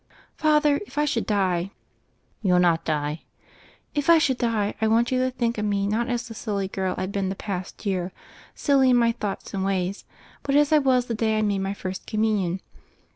[0.35, 1.69] "Father, if I should die"
[2.41, 3.21] "You'll not die."
[3.93, 6.67] "If I should die, I want you to think of me not as the silly
[6.67, 8.11] girl I've been the past year,
[8.55, 10.05] silly in my thoughts and ways,
[10.41, 12.61] but as I was the day I made my First Communion?